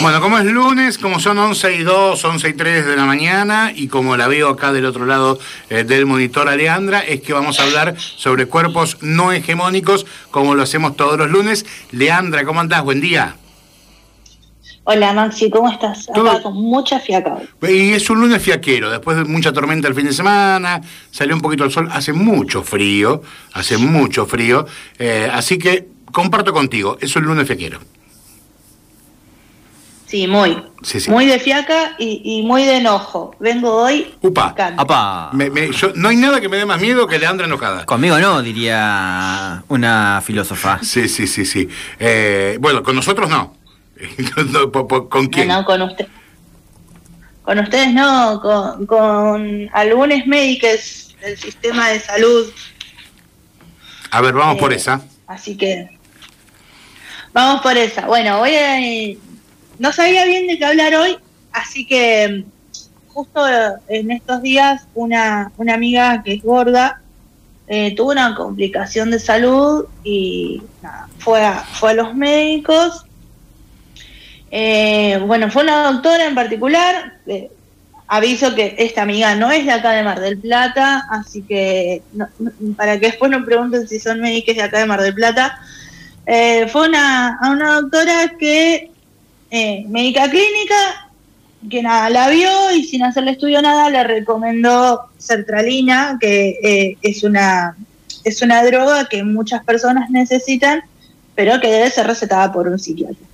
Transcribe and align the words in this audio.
Bueno, 0.00 0.20
como 0.20 0.38
es 0.38 0.44
lunes, 0.44 0.98
como 0.98 1.18
son 1.20 1.38
11 1.38 1.76
y 1.76 1.82
2, 1.82 2.22
11 2.22 2.48
y 2.48 2.52
3 2.52 2.86
de 2.86 2.96
la 2.96 3.04
mañana, 3.04 3.72
y 3.74 3.88
como 3.88 4.16
la 4.16 4.28
veo 4.28 4.48
acá 4.48 4.72
del 4.72 4.86
otro 4.86 5.06
lado 5.06 5.38
eh, 5.70 5.84
del 5.84 6.04
monitor 6.04 6.48
Aleandra, 6.48 7.00
es 7.00 7.22
que 7.22 7.32
vamos 7.32 7.58
a 7.60 7.62
hablar 7.62 7.94
sobre 7.98 8.46
cuerpos 8.46 8.98
no 9.00 9.32
hegemónicos, 9.32 10.04
como 10.30 10.54
lo 10.54 10.62
hacemos 10.62 10.96
todos 10.96 11.16
los 11.16 11.30
lunes. 11.30 11.64
Leandra, 11.92 12.44
¿cómo 12.44 12.60
andás? 12.60 12.82
Buen 12.82 13.00
día. 13.00 13.36
Hola 14.86 15.14
Maxi, 15.14 15.48
¿cómo 15.48 15.70
estás? 15.70 16.10
Acá 16.10 16.42
con 16.42 16.54
mucha 16.54 17.00
fiaca. 17.00 17.38
Y 17.62 17.92
es 17.92 18.10
un 18.10 18.20
lunes 18.20 18.42
fiaquero, 18.42 18.90
después 18.90 19.16
de 19.16 19.24
mucha 19.24 19.52
tormenta 19.52 19.88
el 19.88 19.94
fin 19.94 20.04
de 20.04 20.12
semana, 20.12 20.82
salió 21.10 21.34
un 21.34 21.40
poquito 21.40 21.64
el 21.64 21.70
sol, 21.70 21.88
hace 21.90 22.12
mucho 22.12 22.62
frío, 22.62 23.22
hace 23.54 23.78
mucho 23.78 24.26
frío, 24.26 24.66
eh, 24.98 25.30
así 25.32 25.56
que 25.56 25.88
comparto 26.12 26.52
contigo, 26.52 26.98
es 27.00 27.16
un 27.16 27.24
lunes 27.24 27.46
fiaquero. 27.46 27.78
Sí, 30.06 30.26
muy. 30.26 30.62
Muy 31.08 31.26
de 31.26 31.38
fiaca 31.38 31.96
y, 31.98 32.42
muy 32.44 32.64
de 32.64 32.76
enojo. 32.76 33.34
Vengo 33.40 33.74
hoy. 33.74 34.14
Upa. 34.20 34.54
no 35.94 36.08
hay 36.08 36.16
nada 36.16 36.40
que 36.40 36.48
me 36.48 36.58
dé 36.58 36.66
más 36.66 36.80
miedo 36.80 37.06
que 37.06 37.18
Leandra 37.18 37.46
enojada. 37.46 37.86
Conmigo 37.86 38.18
no, 38.18 38.42
diría 38.42 39.64
una 39.68 40.22
filósofa. 40.24 40.78
Sí, 40.82 41.08
sí, 41.08 41.26
sí, 41.26 41.44
sí. 41.44 41.68
Eh, 41.98 42.58
bueno, 42.60 42.82
con 42.82 42.94
nosotros 42.96 43.30
no. 43.30 43.56
¿Con 45.08 45.26
quién? 45.28 45.48
No, 45.48 45.64
con 45.64 45.82
usted. 45.82 46.06
Con 47.42 47.58
ustedes 47.58 47.92
no, 47.92 48.40
con, 48.40 48.86
con 48.86 49.70
algunos 49.72 50.26
médicos 50.26 51.14
del 51.20 51.36
sistema 51.38 51.88
de 51.88 52.00
salud. 52.00 52.52
A 54.10 54.20
ver, 54.20 54.34
vamos 54.34 54.58
por 54.58 54.72
eh, 54.72 54.76
esa. 54.76 55.00
Así 55.26 55.56
que. 55.56 55.98
Vamos 57.32 57.62
por 57.62 57.76
esa. 57.76 58.06
Bueno, 58.06 58.38
voy 58.38 58.54
a 58.54 58.80
no 59.78 59.92
sabía 59.92 60.24
bien 60.24 60.46
de 60.46 60.58
qué 60.58 60.64
hablar 60.64 60.94
hoy, 60.94 61.16
así 61.52 61.86
que 61.86 62.44
justo 63.08 63.40
en 63.88 64.10
estos 64.10 64.42
días 64.42 64.86
una, 64.94 65.52
una 65.56 65.74
amiga 65.74 66.22
que 66.24 66.34
es 66.34 66.42
gorda 66.42 67.00
eh, 67.66 67.94
tuvo 67.96 68.10
una 68.10 68.34
complicación 68.34 69.10
de 69.10 69.18
salud 69.18 69.86
y 70.02 70.62
fue, 71.18 71.42
a, 71.42 71.64
fue 71.64 71.92
a 71.92 71.94
los 71.94 72.14
médicos. 72.14 73.06
Eh, 74.50 75.18
bueno, 75.26 75.50
fue 75.50 75.62
una 75.62 75.90
doctora 75.90 76.26
en 76.26 76.34
particular. 76.34 77.14
Eh, 77.26 77.50
aviso 78.06 78.54
que 78.54 78.76
esta 78.78 79.02
amiga 79.02 79.34
no 79.34 79.50
es 79.50 79.64
de 79.64 79.72
acá 79.72 79.92
de 79.92 80.02
Mar 80.02 80.20
del 80.20 80.38
Plata, 80.38 81.06
así 81.10 81.42
que 81.42 82.02
para 82.76 83.00
que 83.00 83.06
después 83.06 83.30
no 83.30 83.44
pregunten 83.44 83.88
si 83.88 83.98
son 83.98 84.20
médicos 84.20 84.56
de 84.56 84.62
acá 84.62 84.80
de 84.80 84.86
Mar 84.86 85.00
del 85.00 85.14
Plata. 85.14 85.58
fue 86.70 86.88
una, 86.88 87.38
a 87.38 87.50
una 87.50 87.80
doctora 87.80 88.34
que 88.38 88.90
eh, 89.56 89.84
médica 89.86 90.28
clínica, 90.28 91.10
que 91.70 91.80
nada, 91.80 92.10
la 92.10 92.28
vio 92.28 92.72
y 92.72 92.82
sin 92.82 93.04
hacerle 93.04 93.30
estudio 93.30 93.62
nada 93.62 93.88
le 93.88 94.02
recomendó 94.02 95.02
sertralina, 95.16 96.18
que 96.20 96.58
eh, 96.60 96.98
es, 97.02 97.22
una, 97.22 97.76
es 98.24 98.42
una 98.42 98.64
droga 98.64 99.08
que 99.08 99.22
muchas 99.22 99.62
personas 99.62 100.10
necesitan, 100.10 100.82
pero 101.36 101.60
que 101.60 101.70
debe 101.70 101.88
ser 101.88 102.08
recetada 102.08 102.52
por 102.52 102.66
un 102.66 102.80
psiquiatra. 102.80 103.24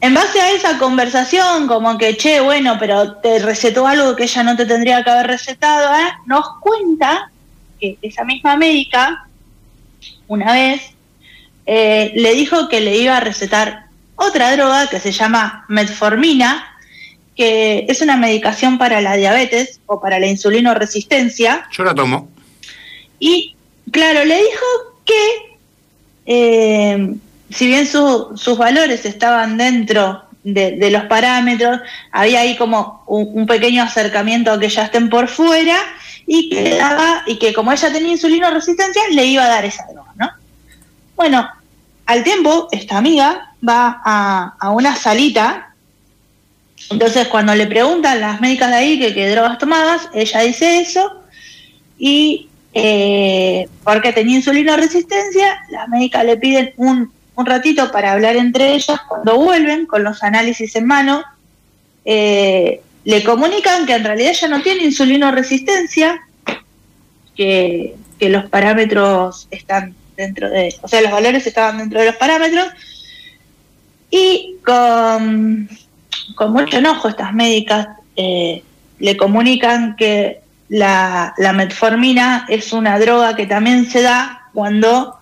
En 0.00 0.14
base 0.14 0.40
a 0.40 0.52
esa 0.52 0.78
conversación, 0.78 1.66
como 1.66 1.98
que, 1.98 2.16
che, 2.16 2.40
bueno, 2.40 2.76
pero 2.78 3.14
te 3.14 3.40
recetó 3.40 3.88
algo 3.88 4.14
que 4.14 4.22
ella 4.22 4.44
no 4.44 4.54
te 4.54 4.66
tendría 4.66 5.02
que 5.02 5.10
haber 5.10 5.26
recetado, 5.26 5.92
¿eh? 5.96 6.12
nos 6.26 6.44
cuenta 6.60 7.28
que 7.80 7.98
esa 8.02 8.22
misma 8.22 8.54
médica, 8.56 9.26
una 10.28 10.52
vez, 10.52 10.80
le 11.66 12.34
dijo 12.34 12.68
que 12.68 12.80
le 12.80 12.98
iba 12.98 13.16
a 13.16 13.20
recetar 13.20 13.90
otra 14.22 14.52
droga 14.52 14.88
que 14.88 15.00
se 15.00 15.12
llama 15.12 15.64
metformina, 15.68 16.76
que 17.36 17.86
es 17.88 18.00
una 18.02 18.16
medicación 18.16 18.78
para 18.78 19.00
la 19.00 19.16
diabetes 19.16 19.80
o 19.86 20.00
para 20.00 20.18
la 20.18 20.26
insulinoresistencia. 20.26 21.66
Yo 21.72 21.84
la 21.84 21.94
tomo. 21.94 22.28
Y 23.18 23.54
claro, 23.90 24.24
le 24.24 24.36
dijo 24.36 24.66
que 25.04 25.56
eh, 26.26 27.14
si 27.50 27.66
bien 27.66 27.86
sus 27.86 28.58
valores 28.58 29.04
estaban 29.04 29.56
dentro 29.56 30.22
de, 30.44 30.90
los 30.90 31.04
parámetros, 31.04 31.80
había 32.10 32.40
ahí 32.40 32.56
como 32.56 33.04
un, 33.06 33.46
pequeño 33.46 33.82
acercamiento 33.82 34.52
a 34.52 34.58
que 34.58 34.68
ya 34.68 34.84
estén 34.84 35.08
por 35.08 35.28
fuera 35.28 35.78
y 36.26 36.50
que, 36.50 36.80
y 37.26 37.38
que 37.38 37.52
como 37.52 37.72
ella 37.72 37.92
tenía 37.92 38.12
insulinoresistencia, 38.12 39.02
le 39.12 39.24
iba 39.26 39.44
a 39.44 39.48
dar 39.48 39.64
esa 39.64 39.86
droga, 39.92 40.12
¿no? 40.16 40.30
Bueno, 41.16 41.48
al 42.06 42.24
tiempo, 42.24 42.68
esta 42.72 42.98
amiga 42.98 43.51
va 43.66 44.00
a, 44.04 44.70
una 44.70 44.96
salita. 44.96 45.74
Entonces, 46.90 47.28
cuando 47.28 47.54
le 47.54 47.66
preguntan 47.66 48.20
las 48.20 48.40
médicas 48.40 48.70
de 48.70 48.76
ahí 48.76 48.98
que 48.98 49.14
qué 49.14 49.30
drogas 49.30 49.58
tomabas, 49.58 50.08
ella 50.12 50.40
dice 50.40 50.80
eso. 50.80 51.22
Y 51.98 52.48
eh, 52.74 53.68
porque 53.84 54.12
tenía 54.12 54.36
insulina 54.36 54.76
resistencia, 54.76 55.60
las 55.70 55.88
médicas 55.88 56.24
le 56.24 56.36
piden 56.36 56.72
un, 56.76 57.12
ratito 57.44 57.90
para 57.90 58.12
hablar 58.12 58.36
entre 58.36 58.74
ellas. 58.74 59.00
Cuando 59.08 59.36
vuelven 59.36 59.86
con 59.86 60.04
los 60.04 60.22
análisis 60.22 60.76
en 60.76 60.86
mano, 60.86 61.24
eh, 62.04 62.82
le 63.04 63.24
comunican 63.24 63.84
que 63.86 63.94
en 63.94 64.04
realidad 64.04 64.30
ella 64.30 64.48
no 64.48 64.62
tiene 64.62 64.84
insulino 64.84 65.30
resistencia, 65.32 66.20
que, 67.34 67.96
que 68.18 68.28
los 68.28 68.48
parámetros 68.48 69.48
están 69.50 69.94
dentro 70.16 70.50
de, 70.50 70.74
o 70.82 70.88
sea, 70.88 71.00
los 71.00 71.10
valores 71.10 71.46
estaban 71.46 71.78
dentro 71.78 71.98
de 71.98 72.06
los 72.06 72.16
parámetros 72.16 72.68
y 74.12 74.56
con, 74.62 75.68
mucho 76.50 76.76
enojo 76.76 77.08
estas 77.08 77.32
médicas 77.32 77.88
eh, 78.14 78.62
le 78.98 79.16
comunican 79.16 79.96
que 79.96 80.40
la, 80.68 81.34
metformina 81.54 82.44
es 82.48 82.72
una 82.74 82.98
droga 82.98 83.34
que 83.34 83.46
también 83.46 83.90
se 83.90 84.02
da 84.02 84.50
cuando 84.52 85.16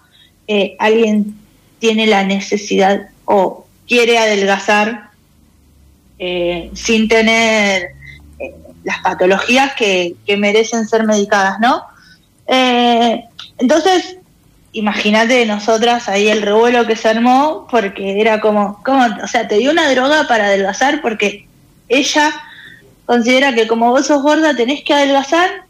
eh, 0.48 0.76
alguien 0.80 1.36
tiene 1.78 2.06
la 2.08 2.24
necesidad 2.24 3.08
o 3.24 3.64
quiere 3.86 4.18
adelgazar 4.18 5.10
eh, 6.18 6.70
sin 6.74 7.08
tener 7.08 7.92
las 8.82 8.98
patologías 9.02 9.74
que, 9.74 10.16
que, 10.26 10.36
merecen 10.36 10.88
ser 10.88 11.04
medicadas, 11.04 11.60
¿no? 11.60 11.84
entonces, 13.58 14.16
imagínate 14.72 15.44
nosotras 15.46 16.08
ahí 16.08 16.28
el 16.28 16.42
revuelo 16.42 16.86
que 16.86 16.96
se 16.96 17.08
armó, 17.08 17.66
porque 17.70 18.20
era 18.20 18.40
como, 18.40 18.82
como, 18.84 19.04
o 19.22 19.26
sea, 19.26 19.48
te 19.48 19.56
dio 19.56 19.70
una 19.70 19.90
droga 19.90 20.26
para 20.28 20.46
adelgazar 20.46 21.02
porque 21.02 21.46
ella 21.88 22.32
considera 23.06 23.54
que 23.54 23.66
como 23.66 23.90
vos 23.90 24.06
sos 24.06 24.22
gorda 24.22 24.54
tenés 24.54 24.84
que 24.84 24.94
adelgazar, 24.94 25.64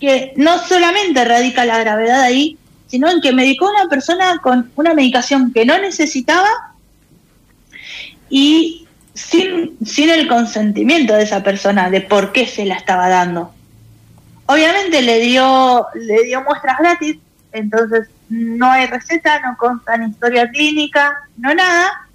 que 0.00 0.32
no 0.36 0.58
solamente 0.58 1.24
radica 1.24 1.66
la 1.66 1.78
gravedad 1.78 2.22
ahí, 2.22 2.56
sino 2.86 3.10
en 3.10 3.20
que 3.20 3.32
medicó 3.32 3.68
a 3.68 3.72
una 3.72 3.88
persona 3.88 4.38
con 4.42 4.72
una 4.76 4.94
medicación 4.94 5.52
que 5.52 5.66
no 5.66 5.78
necesitaba 5.78 6.48
y 8.30 8.88
sin, 9.12 9.76
sin 9.84 10.08
el 10.08 10.26
consentimiento 10.26 11.14
de 11.14 11.24
esa 11.24 11.42
persona 11.42 11.90
de 11.90 12.00
por 12.00 12.32
qué 12.32 12.46
se 12.46 12.64
la 12.64 12.76
estaba 12.76 13.08
dando. 13.08 13.52
Obviamente 14.46 15.02
le 15.02 15.20
dio, 15.20 15.86
le 15.94 16.24
dio 16.24 16.42
muestras 16.42 16.78
gratis, 16.78 17.18
entonces 17.52 18.08
no 18.28 18.70
hay 18.70 18.86
receta, 18.86 19.40
no 19.40 19.56
consta 19.56 19.96
ni 19.96 20.10
historia 20.10 20.48
clínica, 20.50 21.16
no 21.36 21.54
nada, 21.54 22.08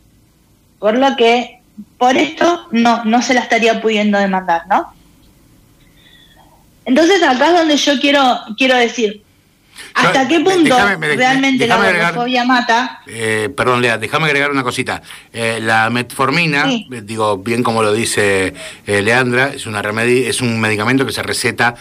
por 0.80 0.98
lo 0.98 1.16
que 1.16 1.62
por 1.98 2.16
esto 2.16 2.68
no, 2.72 3.04
no 3.06 3.22
se 3.22 3.34
la 3.34 3.42
estaría 3.42 3.82
pudiendo 3.82 4.18
demandar, 4.18 4.64
¿no? 4.68 4.94
Entonces 6.86 7.22
acá 7.24 7.48
es 7.48 7.54
donde 7.54 7.78
yo 7.78 8.00
quiero, 8.00 8.22
quiero 8.58 8.78
decir, 8.78 9.25
¿Hasta 9.94 10.28
qué 10.28 10.40
punto 10.40 10.78
realmente 11.00 11.68
la 11.68 11.78
gordofobia 11.78 12.44
mata? 12.46 13.02
Eh, 13.08 13.50
perdón, 13.56 13.82
Lea, 13.82 13.98
déjame 13.98 14.26
agregar 14.26 14.52
una 14.52 14.64
cosita. 14.64 15.02
Eh, 15.32 15.60
la 15.62 15.90
metformina, 15.90 16.66
eh, 16.70 17.02
digo, 17.04 17.38
bien 17.38 17.64
como 17.64 17.82
lo 17.82 17.94
dice 17.94 18.54
Leandra, 18.86 19.54
es, 19.54 19.66
una 19.66 19.82
es 19.82 20.42
un 20.42 20.60
medicamento 20.60 21.06
que 21.06 21.12
se 21.12 21.24
receta 21.24 21.76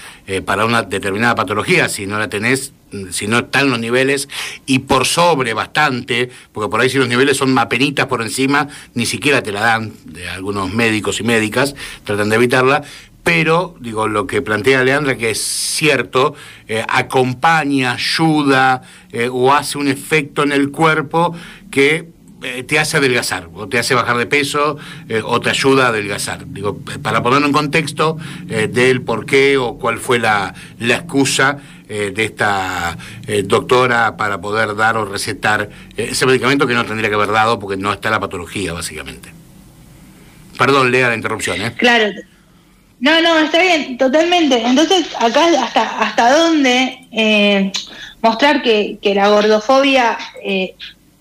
para 0.45 0.65
una 0.65 0.83
determinada 0.83 1.35
patología. 1.35 1.89
Si 1.89 2.07
no 2.07 2.19
la 2.19 2.29
tenés, 2.29 2.73
si 3.11 3.27
no 3.27 3.39
están 3.39 3.71
los 3.71 3.79
niveles, 3.79 4.29
y 4.67 4.81
por 4.81 5.07
sobre 5.07 5.55
bastante, 5.55 6.31
porque 6.53 6.71
por 6.71 6.81
ahí 6.81 6.91
si 6.91 6.99
los 6.99 7.09
niveles 7.09 7.37
son 7.37 7.53
mapenitas 7.53 8.07
por 8.07 8.23
encima, 8.23 8.69
ni 8.95 9.07
siquiera 9.07 9.43
te 9.43 9.53
la 9.53 9.61
dan, 9.61 9.93
de 10.05 10.29
algunos 10.29 10.73
médicos 10.73 11.21
y 11.21 11.25
médicas, 11.25 11.75
tratan 12.05 12.29
de 12.29 12.37
evitarla, 12.37 12.83
pero 13.25 13.75
digo 13.81 14.07
lo 14.07 14.27
que 14.27 14.43
plantea 14.43 14.85
Leandra 14.85 15.17
que 15.17 15.31
es 15.31 15.41
cierto 15.41 16.37
eh, 16.69 16.85
acompaña 16.87 17.95
ayuda 17.95 18.83
eh, 19.11 19.29
o 19.33 19.53
hace 19.53 19.79
un 19.79 19.89
efecto 19.89 20.43
en 20.43 20.53
el 20.53 20.71
cuerpo 20.71 21.35
que 21.71 22.11
eh, 22.43 22.63
te 22.65 22.79
hace 22.79 22.99
adelgazar 22.99 23.49
o 23.55 23.67
te 23.67 23.79
hace 23.79 23.95
bajar 23.95 24.19
de 24.19 24.27
peso 24.27 24.77
o 25.25 25.41
te 25.41 25.49
ayuda 25.49 25.87
a 25.87 25.89
adelgazar 25.89 26.45
digo 26.47 26.79
para 27.03 27.23
ponerlo 27.23 27.47
en 27.47 27.53
contexto 27.53 28.19
del 28.47 29.01
por 29.01 29.25
qué 29.25 29.57
o 29.57 29.79
cuál 29.79 29.99
fue 29.99 30.19
la, 30.19 30.55
la 30.79 30.97
excusa 30.97 31.59
de 31.89 32.25
esta 32.25 32.97
doctora 33.45 34.17
para 34.17 34.41
poder 34.41 34.75
dar 34.75 34.97
o 34.97 35.05
recetar 35.05 35.71
ese 35.97 36.27
medicamento 36.27 36.67
que 36.67 36.75
no 36.75 36.85
tendría 36.85 37.09
que 37.09 37.15
haber 37.15 37.31
dado 37.31 37.59
porque 37.59 37.77
no 37.77 37.93
está 37.93 38.11
la 38.11 38.21
patología, 38.21 38.73
básicamente. 38.73 39.33
Perdón, 40.59 40.91
lea 40.91 41.09
la 41.09 41.15
interrupción. 41.15 41.61
¿eh? 41.61 41.75
Claro. 41.77 42.07
No, 43.01 43.21
no, 43.21 43.39
está 43.39 43.61
bien, 43.61 43.99
totalmente. 43.99 44.63
Entonces, 44.65 45.09
acá 45.19 45.47
hasta, 45.63 45.99
hasta 45.99 46.37
dónde 46.37 47.07
mostrar 48.23 48.63
que, 48.63 48.99
que, 49.03 49.15
la 49.15 49.29
gordofobia 49.29 50.17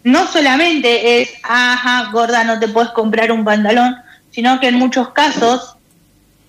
no 0.03 0.27
solamente 0.27 1.21
es, 1.21 1.33
ajá, 1.43 2.09
gorda, 2.11 2.43
no 2.43 2.59
te 2.59 2.67
puedes 2.67 2.91
comprar 2.91 3.31
un 3.31 3.43
pantalón, 3.43 3.95
sino 4.31 4.59
que 4.59 4.67
en 4.67 4.75
muchos 4.75 5.09
casos 5.09 5.75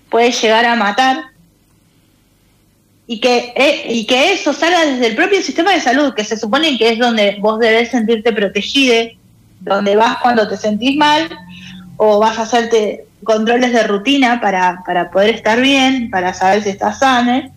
puede 0.09 0.31
llegar 0.31 0.65
a 0.65 0.75
matar 0.75 1.25
y 3.07 3.19
que, 3.19 3.53
eh, 3.55 3.85
y 3.89 4.05
que 4.05 4.33
eso 4.33 4.51
salga 4.53 4.85
desde 4.85 5.07
el 5.07 5.15
propio 5.15 5.41
sistema 5.41 5.73
de 5.73 5.81
salud, 5.81 6.13
que 6.13 6.23
se 6.23 6.37
supone 6.37 6.77
que 6.77 6.89
es 6.89 6.99
donde 6.99 7.37
vos 7.39 7.59
debes 7.59 7.91
sentirte 7.91 8.33
protegido, 8.33 9.11
donde 9.59 9.95
vas 9.95 10.17
cuando 10.21 10.47
te 10.47 10.57
sentís 10.57 10.97
mal 10.97 11.29
o 11.97 12.19
vas 12.19 12.37
a 12.37 12.43
hacerte 12.43 13.05
controles 13.23 13.73
de 13.73 13.83
rutina 13.83 14.39
para, 14.41 14.83
para 14.85 15.09
poder 15.11 15.31
estar 15.31 15.59
bien, 15.59 16.09
para 16.09 16.33
saber 16.33 16.63
si 16.63 16.69
estás 16.69 16.99
sano 16.99 17.55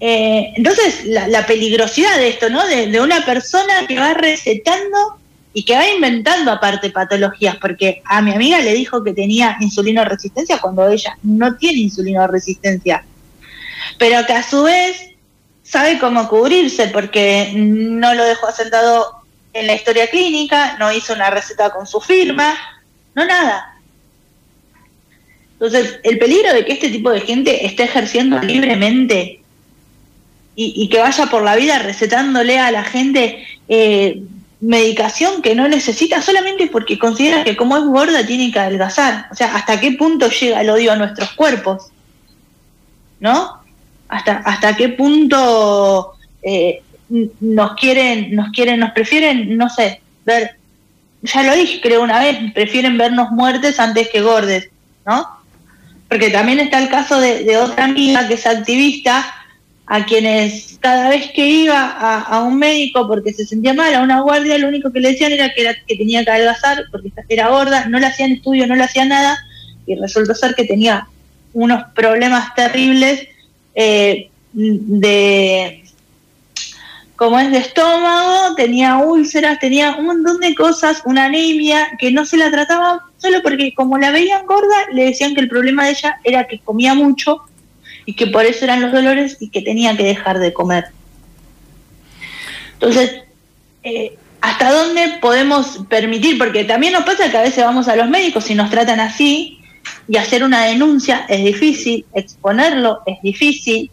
eh, 0.00 0.54
entonces, 0.56 1.04
la, 1.04 1.46
peligrosidad 1.46 2.16
de 2.16 2.28
esto, 2.28 2.48
¿no? 2.48 2.66
De, 2.66 3.00
una 3.00 3.24
persona 3.26 3.86
que 3.86 3.98
va 3.98 4.14
recetando 4.14 5.18
y 5.52 5.64
que 5.64 5.74
va 5.76 5.86
inventando 5.90 6.50
aparte 6.50 6.90
patologías, 6.90 7.56
porque 7.56 8.00
a 8.06 8.22
mi 8.22 8.32
amiga 8.32 8.60
le 8.60 8.72
dijo 8.72 9.04
que 9.04 9.12
tenía 9.12 9.58
insulino 9.60 10.02
resistencia 10.04 10.58
cuando 10.58 10.88
ella 10.88 11.18
no 11.22 11.56
tiene 11.56 11.80
insulino 11.80 12.26
resistencia, 12.26 13.04
pero 13.98 14.24
que 14.26 14.32
a 14.32 14.42
su 14.42 14.62
vez 14.62 15.10
sabe 15.62 15.98
cómo 15.98 16.28
cubrirse 16.28 16.86
porque 16.86 17.52
no 17.54 18.14
lo 18.14 18.24
dejó 18.24 18.46
asentado 18.46 19.22
en 19.52 19.66
la 19.66 19.74
historia 19.74 20.08
clínica, 20.08 20.76
no 20.78 20.92
hizo 20.92 21.12
una 21.12 21.28
receta 21.28 21.70
con 21.70 21.86
su 21.86 22.00
firma, 22.00 22.56
no 23.20 23.26
nada. 23.26 23.76
Entonces, 25.52 26.00
el 26.04 26.18
peligro 26.18 26.54
de 26.54 26.64
que 26.64 26.72
este 26.72 26.88
tipo 26.88 27.10
de 27.10 27.20
gente 27.20 27.66
esté 27.66 27.84
ejerciendo 27.84 28.40
libremente 28.40 29.42
y, 30.56 30.88
que 30.88 30.98
vaya 30.98 31.26
por 31.26 31.42
la 31.42 31.56
vida 31.56 31.78
recetándole 31.78 32.58
a 32.58 32.70
la 32.70 32.84
gente 32.84 33.46
eh, 33.68 34.22
medicación 34.60 35.40
que 35.40 35.54
no 35.54 35.68
necesita 35.68 36.20
solamente 36.20 36.66
porque 36.66 36.98
considera 36.98 37.44
que 37.44 37.56
como 37.56 37.78
es 37.78 37.84
gorda 37.84 38.26
tiene 38.26 38.52
que 38.52 38.58
adelgazar. 38.58 39.26
O 39.30 39.34
sea, 39.34 39.54
¿hasta 39.54 39.80
qué 39.80 39.92
punto 39.92 40.28
llega 40.28 40.60
el 40.60 40.68
odio 40.68 40.92
a 40.92 40.96
nuestros 40.96 41.32
cuerpos? 41.32 41.90
¿No? 43.20 43.62
¿Hasta, 44.08 44.38
hasta 44.38 44.76
qué 44.76 44.90
punto 44.90 46.12
eh, 46.42 46.82
nos 47.08 47.74
quieren, 47.74 48.34
nos 48.34 48.50
quieren, 48.50 48.80
nos 48.80 48.90
prefieren, 48.92 49.56
no 49.56 49.70
sé, 49.70 50.02
ver, 50.26 50.59
ya 51.22 51.42
lo 51.42 51.54
dije 51.54 51.80
creo 51.80 52.02
una 52.02 52.20
vez, 52.20 52.38
prefieren 52.54 52.98
vernos 52.98 53.30
muertes 53.30 53.78
antes 53.78 54.08
que 54.08 54.20
gordes, 54.20 54.68
¿no? 55.06 55.26
Porque 56.08 56.30
también 56.30 56.60
está 56.60 56.78
el 56.78 56.88
caso 56.88 57.20
de, 57.20 57.56
otra 57.56 57.84
amiga 57.84 58.26
que 58.26 58.34
es 58.34 58.46
activista, 58.46 59.34
a 59.86 60.04
quienes 60.04 60.78
cada 60.80 61.08
vez 61.08 61.30
que 61.32 61.46
iba 61.46 61.90
a, 61.90 62.42
un 62.44 62.58
médico 62.58 63.08
porque 63.08 63.32
se 63.32 63.44
sentía 63.44 63.74
mal, 63.74 63.92
a 63.94 64.02
una 64.02 64.20
guardia, 64.20 64.56
lo 64.58 64.68
único 64.68 64.92
que 64.92 65.00
le 65.00 65.10
decían 65.10 65.32
era 65.32 65.52
que, 65.52 65.62
era, 65.62 65.74
que 65.86 65.96
tenía 65.96 66.24
que 66.24 66.30
adelgazar 66.30 66.84
porque 66.92 67.12
era 67.28 67.48
gorda, 67.48 67.86
no 67.86 67.98
le 67.98 68.06
hacían 68.06 68.32
estudio, 68.32 68.66
no 68.66 68.76
le 68.76 68.84
hacían 68.84 69.08
nada, 69.08 69.38
y 69.86 69.96
resultó 69.96 70.34
ser 70.34 70.54
que 70.54 70.64
tenía 70.64 71.08
unos 71.52 71.82
problemas 71.94 72.54
terribles 72.54 73.26
eh, 73.74 74.30
de 74.52 75.82
como 77.20 77.38
es 77.38 77.50
de 77.50 77.58
estómago, 77.58 78.54
tenía 78.54 78.96
úlceras, 78.96 79.58
tenía 79.58 79.94
un 79.96 80.06
montón 80.06 80.40
de 80.40 80.54
cosas, 80.54 81.02
una 81.04 81.26
anemia, 81.26 81.86
que 81.98 82.10
no 82.10 82.24
se 82.24 82.38
la 82.38 82.50
trataba 82.50 83.04
solo 83.18 83.42
porque 83.42 83.74
como 83.74 83.98
la 83.98 84.10
veían 84.10 84.46
gorda, 84.46 84.86
le 84.90 85.04
decían 85.04 85.34
que 85.34 85.42
el 85.42 85.48
problema 85.50 85.84
de 85.84 85.90
ella 85.90 86.18
era 86.24 86.46
que 86.46 86.60
comía 86.60 86.94
mucho 86.94 87.42
y 88.06 88.14
que 88.14 88.28
por 88.28 88.46
eso 88.46 88.64
eran 88.64 88.80
los 88.80 88.90
dolores 88.90 89.36
y 89.38 89.50
que 89.50 89.60
tenía 89.60 89.94
que 89.98 90.04
dejar 90.04 90.38
de 90.38 90.54
comer. 90.54 90.86
Entonces, 92.72 93.12
eh, 93.82 94.16
¿hasta 94.40 94.72
dónde 94.72 95.18
podemos 95.20 95.80
permitir? 95.90 96.38
Porque 96.38 96.64
también 96.64 96.94
nos 96.94 97.04
pasa 97.04 97.30
que 97.30 97.36
a 97.36 97.42
veces 97.42 97.62
vamos 97.62 97.86
a 97.88 97.96
los 97.96 98.08
médicos 98.08 98.48
y 98.48 98.54
nos 98.54 98.70
tratan 98.70 98.98
así 98.98 99.60
y 100.08 100.16
hacer 100.16 100.42
una 100.42 100.64
denuncia 100.64 101.26
es 101.28 101.44
difícil, 101.44 102.06
exponerlo 102.14 103.02
es 103.04 103.20
difícil, 103.20 103.90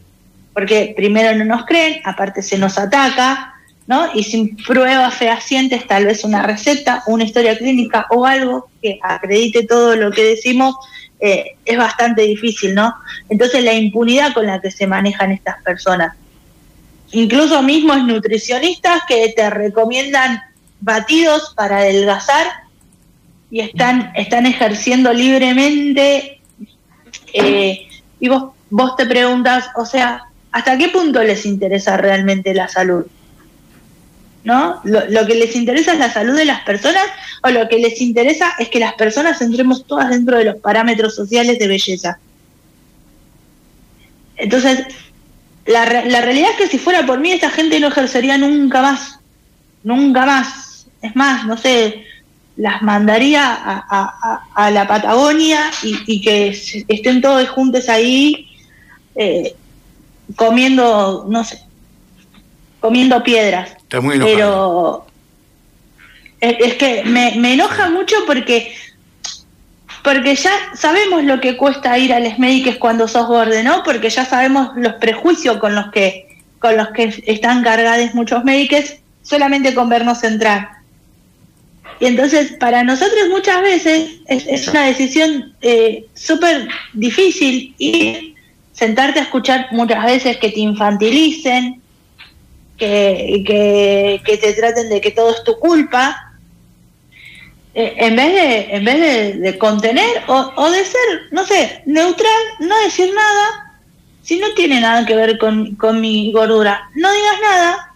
porque 0.58 0.96
primero 0.98 1.38
no 1.38 1.46
nos 1.46 1.68
creen, 1.68 2.02
aparte 2.04 2.42
se 2.42 2.58
nos 2.58 2.80
ataca, 2.80 3.54
¿no? 3.86 4.10
Y 4.16 4.24
sin 4.24 4.58
pruebas 4.58 5.14
fehacientes, 5.14 5.86
tal 5.86 6.08
vez 6.08 6.24
una 6.24 6.42
receta, 6.42 7.04
una 7.06 7.26
historia 7.26 7.56
clínica 7.56 8.08
o 8.10 8.26
algo 8.26 8.68
que 8.82 8.98
acredite 9.04 9.68
todo 9.68 9.96
lo 9.96 10.10
que 10.12 10.24
decimos, 10.24 10.76
eh, 11.20 11.58
es 11.64 11.78
bastante 11.78 12.24
difícil, 12.24 12.74
¿no? 12.74 12.92
Entonces 13.30 13.64
la 13.64 13.74
impunidad 13.76 14.34
con 14.34 14.48
la 14.48 14.60
que 14.60 14.72
se 14.72 14.88
manejan 14.88 15.32
estas 15.32 15.62
personas. 15.62 16.16
Incluso 17.12 17.62
mismos 17.62 18.04
nutricionistas 18.04 19.04
que 19.08 19.32
te 19.38 19.52
recomiendan 19.52 20.42
batidos 20.80 21.54
para 21.56 21.78
adelgazar 21.78 22.48
y 23.52 23.60
están, 23.60 24.12
están 24.16 24.48
ejerciendo 24.48 25.14
libremente 25.14 26.42
eh, 27.32 27.88
y 28.20 28.28
vos, 28.28 28.54
vos 28.72 28.96
te 28.96 29.06
preguntas, 29.06 29.70
o 29.76 29.86
sea, 29.86 30.24
¿hasta 30.52 30.78
qué 30.78 30.90
punto 30.90 31.24
les 31.24 31.46
interesa 31.46 31.98
realmente 31.98 32.54
la 32.54 32.68
salud? 32.68 33.06
¿no? 34.44 34.80
Lo, 34.86 35.28
que 35.28 35.36
les 35.36 35.56
interesa 35.58 35.92
es 35.92 36.00
la 36.00 36.12
salud 36.12 36.36
de 36.38 36.46
las 36.46 36.62
personas 36.62 37.04
o 37.44 37.50
lo 37.50 37.68
que 37.68 37.80
les 37.80 38.00
interesa 38.00 38.54
es 38.58 38.70
que 38.70 38.80
las 38.80 38.94
personas 38.94 39.42
entremos 39.42 39.86
todas 39.86 40.10
dentro 40.10 40.38
de 40.38 40.46
los 40.46 40.56
parámetros 40.56 41.16
sociales 41.16 41.60
de 41.60 41.68
belleza. 41.68 42.18
Entonces, 44.38 44.86
la, 45.66 46.06
la 46.06 46.22
realidad 46.22 46.52
es 46.52 46.58
que 46.58 46.68
si 46.68 46.78
fuera 46.78 47.06
por 47.06 47.20
mí, 47.20 47.32
esta 47.32 47.50
gente 47.50 47.78
no 47.82 47.88
ejercería 47.88 48.38
nunca 48.38 48.82
más, 48.82 49.20
nunca 49.84 50.26
más. 50.26 50.88
Es 51.02 51.14
más, 51.14 51.46
no 51.46 51.58
sé, 51.58 52.06
las 52.58 52.82
mandaría 52.82 53.44
a, 53.54 54.72
la 54.72 54.88
Patagonia 54.88 55.72
y, 55.84 56.22
que 56.22 56.50
estén 56.88 57.22
todos 57.22 57.48
juntos 57.50 57.88
ahí 57.88 58.48
eh, 59.16 59.56
comiendo, 60.36 61.26
no 61.30 61.44
sé, 61.44 61.62
comiendo 62.80 63.24
piedras. 63.24 63.72
Pero 63.90 65.06
es, 66.40 66.74
que 66.76 67.04
me, 67.06 67.54
enoja 67.54 67.90
mucho 67.90 68.16
porque 68.26 68.74
porque 70.04 70.36
ya 70.36 70.52
sabemos 70.74 71.24
lo 71.24 71.42
que 71.42 71.58
cuesta 71.58 71.98
ir 71.98 72.14
a 72.14 72.20
los 72.22 72.40
médicos 72.40 72.78
cuando 72.78 73.10
sos 73.10 73.28
borde, 73.28 73.62
¿no? 73.62 73.84
Porque 73.84 74.10
ya 74.10 74.24
sabemos 74.24 74.70
los 74.78 74.94
prejuicios 74.94 75.58
con 75.58 75.76
los 75.76 75.92
que 75.92 76.28
con 76.60 76.78
los 76.78 76.90
que 76.90 77.24
están 77.28 77.62
cargados 77.64 78.14
muchos 78.14 78.44
médicos 78.44 78.96
solamente 79.22 79.74
con 79.74 79.90
vernos 79.90 80.24
entrar. 80.24 80.78
Y 82.00 82.06
entonces 82.06 82.54
para 82.54 82.84
nosotros 82.84 83.28
muchas 83.30 83.62
veces 83.62 84.12
es, 84.28 84.68
una 84.68 84.86
decisión 84.86 85.54
eh, 85.62 86.06
súper 86.14 86.68
difícil 86.94 87.76
y 87.78 88.36
sentarte 88.78 89.20
a 89.20 89.24
escuchar 89.24 89.68
muchas 89.72 90.06
veces 90.06 90.38
que 90.38 90.52
te 90.52 90.60
infantilicen, 90.60 91.82
que, 92.78 93.44
que, 94.24 94.38
te 94.38 94.54
traten 94.54 94.90
de 94.90 95.02
que 95.02 95.12
todo 95.12 95.32
es 95.32 95.44
tu 95.44 95.58
culpa, 95.58 96.36
eh, 97.74 97.96
en 97.98 98.16
vez 98.16 98.34
de, 98.34 98.76
en 98.76 98.86
vez 98.86 99.40
de, 99.40 99.58
contener 99.58 100.24
o, 100.28 100.52
o, 100.56 100.70
de 100.70 100.86
ser, 100.86 101.22
no 101.32 101.44
sé, 101.44 101.82
neutral, 101.86 102.42
no 102.60 102.78
decir 102.84 103.12
nada, 103.16 103.74
si 104.22 104.38
no 104.38 104.54
tiene 104.54 104.80
nada 104.80 105.06
que 105.06 105.16
ver 105.16 105.40
con, 105.40 105.76
con 105.76 106.00
mi 106.00 106.32
gordura, 106.32 106.90
no 106.96 107.12
digas 107.12 107.42
nada. 107.42 107.96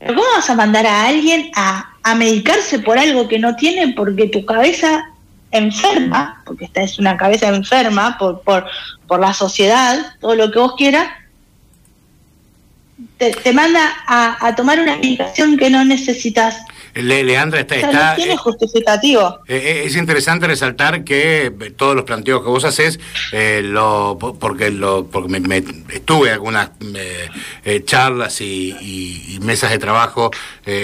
Pero 0.00 0.14
¿cómo 0.16 0.26
vas 0.36 0.50
a 0.50 0.54
mandar 0.54 0.86
a 0.86 1.06
alguien 1.06 1.50
a, 1.54 1.94
a 2.02 2.14
medicarse 2.14 2.78
por 2.80 2.98
algo 2.98 3.26
que 3.26 3.38
no 3.38 3.56
tiene 3.56 3.94
porque 3.94 4.28
tu 4.28 4.44
cabeza 4.44 5.11
enferma, 5.52 6.42
porque 6.44 6.64
esta 6.64 6.82
es 6.82 6.98
una 6.98 7.16
cabeza 7.16 7.48
enferma 7.48 8.16
por, 8.18 8.40
por, 8.42 8.66
por 9.06 9.20
la 9.20 9.32
sociedad, 9.32 9.98
todo 10.20 10.34
lo 10.34 10.50
que 10.50 10.58
vos 10.58 10.74
quieras, 10.76 11.08
te, 13.18 13.52
manda 13.52 13.80
a, 14.06 14.54
tomar 14.56 14.80
una 14.80 14.96
medicación 14.96 15.56
que 15.56 15.70
no 15.70 15.84
necesitas. 15.84 16.64
Leandra 16.94 17.60
está, 17.60 18.14
tiene 18.16 18.34
eh, 18.34 18.36
justificativo. 18.36 19.40
Eh, 19.48 19.56
eh, 19.56 19.82
es 19.86 19.96
interesante 19.96 20.46
resaltar 20.46 21.04
que 21.04 21.52
todos 21.76 21.96
los 21.96 22.04
planteos 22.04 22.42
que 22.42 22.48
vos 22.48 22.64
haces, 22.64 23.00
lo, 23.62 24.18
porque 24.38 24.70
lo 24.70 25.06
porque 25.06 25.40
me, 25.40 25.64
estuve 25.92 26.28
en 26.28 26.34
algunas 26.34 26.70
charlas 27.84 28.40
y, 28.40 29.38
mesas 29.42 29.70
de 29.70 29.78
trabajo 29.78 30.30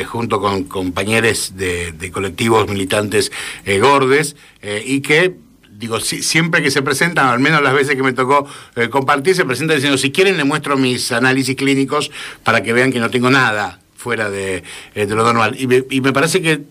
junto 0.07 0.41
con 0.41 0.65
compañeros 0.65 1.57
de, 1.57 1.93
de 1.93 2.11
colectivos 2.11 2.69
militantes 2.69 3.31
gordes 3.65 4.37
y 4.85 5.01
que 5.01 5.37
digo, 5.79 6.01
siempre 6.01 6.63
que 6.63 6.71
se 6.71 6.83
presentan, 6.83 7.29
al 7.29 7.39
menos 7.39 7.63
las 7.63 7.73
veces 7.73 7.95
que 7.95 8.03
me 8.03 8.13
tocó 8.13 8.47
eh, 8.75 8.89
compartir, 8.89 9.37
se 9.37 9.45
presentan 9.45 9.77
diciendo, 9.77 9.97
si 9.97 10.11
quieren 10.11 10.37
le 10.37 10.45
muestro 10.45 10.77
mis 10.77 11.13
análisis 11.13 11.55
clínicos 11.55 12.11
para 12.43 12.63
que 12.63 12.73
vean 12.73 12.93
que 12.93 12.99
no 12.99 13.11
tengo 13.11 13.31
nada 13.31 13.79
fuera 13.99 14.31
de, 14.31 14.63
eh, 14.95 15.07
lo 15.09 15.25
normal. 15.25 15.57
Y 15.59 15.67
me, 15.67 16.13
parece 16.13 16.41
que 16.41 16.63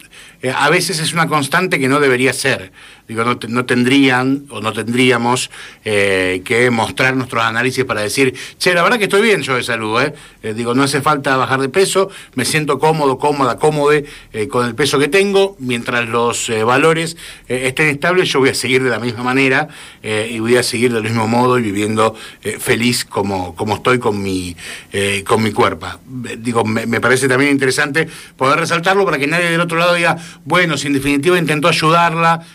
eh, 0.42 0.54
a 0.56 0.70
veces 0.70 1.00
es 1.00 1.12
una 1.12 1.28
constante 1.28 1.78
que 1.78 1.90
no 1.90 2.00
debería 2.00 2.32
ser. 2.32 2.72
Digo, 3.08 3.24
no, 3.24 3.40
no 3.48 3.66
tendrían 3.66 4.44
o 4.50 4.60
no 4.60 4.74
tendríamos 4.74 5.50
eh, 5.86 6.42
que 6.44 6.70
mostrar 6.70 7.16
nuestros 7.16 7.42
análisis 7.42 7.86
para 7.86 8.02
decir, 8.02 8.36
che, 8.58 8.74
la 8.74 8.84
verdad 8.84 8.98
que 8.98 9.06
estoy 9.06 9.22
bien 9.22 9.44
yo 9.44 9.56
de 9.56 9.64
salud, 9.64 10.02
¿eh? 10.02 10.14
eh 10.44 10.54
digo, 10.54 10.74
no 10.74 10.84
hace 10.84 11.02
falta 11.02 11.38
bajar 11.38 11.62
de 11.62 11.70
peso, 11.70 12.10
me 12.36 12.44
siento 12.44 12.80
cómodo, 12.80 13.18
cómoda, 13.18 13.58
cómode 13.58 14.06
con 14.50 14.66
el 14.66 14.76
peso 14.76 15.00
que 15.00 15.08
tengo, 15.08 15.56
mientras 15.60 16.10
los 16.10 16.52
valores 16.66 17.16
estén 17.48 17.88
estables, 17.88 18.30
yo 18.30 18.40
voy 18.40 18.50
a 18.50 18.54
seguir 18.54 18.84
de 18.84 18.90
la 18.90 19.00
misma 19.00 19.24
manera 19.24 19.70
y 20.04 20.40
voy 20.40 20.58
a 20.58 20.64
seguir 20.64 20.94
del 20.94 21.04
mismo 21.04 21.28
modo 21.28 21.58
y 21.58 21.62
viviendo 21.62 22.14
feliz 22.60 23.06
como, 23.06 23.56
como 23.56 23.76
estoy 23.76 24.00
con 24.00 24.22
mi, 24.22 24.56
con 25.26 25.42
mi 25.42 25.52
cuerpo. 25.52 25.88
Digo, 26.38 26.64
me, 26.66 26.86
me 26.86 27.00
parece 27.00 27.28
también 27.28 27.52
interesante 27.52 28.08
poder 28.36 28.60
resaltarlo 28.60 29.06
para 29.06 29.18
que 29.18 29.28
nadie 29.28 29.50
del 29.50 29.62
otro 29.62 29.78
lado 29.78 29.94
diga, 29.94 30.18
bueno, 30.46 30.78
si 30.78 30.88
en 30.88 30.94
definitiva 30.94 31.38
intentó 31.38 31.68
ayudarla, 31.68 32.46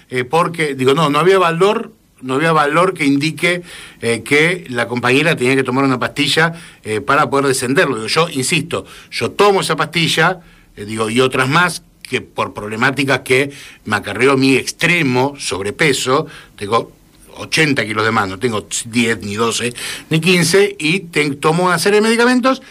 porque, 0.42 0.75
digo, 0.75 0.92
no, 0.92 1.08
no 1.08 1.20
había 1.20 1.38
valor 1.38 1.92
no 2.20 2.34
había 2.34 2.50
valor 2.50 2.94
que 2.94 3.04
indique 3.04 3.62
eh, 4.00 4.22
que 4.25 4.64
la 4.70 4.88
compañera 4.88 5.37
tenía 5.37 5.54
que 5.54 5.62
tomar 5.62 5.84
una 5.84 6.00
pastilla 6.00 6.52
eh, 6.82 7.00
para 7.00 7.30
poder 7.30 7.46
descenderlo. 7.46 8.06
Yo 8.08 8.28
insisto, 8.28 8.84
yo 9.12 9.30
tomo 9.30 9.61
esa 9.61 9.76
pastilla, 9.76 10.40
eh, 10.76 10.84
digo, 10.84 11.11
y 11.11 11.20
otras 11.20 11.49
más 11.49 11.82
que 12.02 12.20
por 12.20 12.54
problemáticas 12.54 13.20
que 13.20 13.52
me 13.84 13.96
acarreó 13.96 14.37
mi 14.37 14.56
extremo 14.56 15.34
sobrepeso, 15.38 16.26
tengo 16.56 16.92
80 17.37 17.87
kilos 17.87 18.04
de 18.04 18.11
más, 18.11 18.28
no 18.28 18.38
tengo 18.40 18.66
10, 18.84 19.20
ni 19.22 19.37
12, 19.37 19.72
ni 20.11 20.20
15, 20.20 20.76
y 20.78 21.00
tomo 21.40 21.64
una 21.64 21.78
serie 21.78 22.00
de 22.00 22.06
medicamentos 22.06 22.62